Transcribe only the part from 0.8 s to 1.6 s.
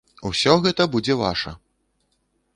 будзе ваша!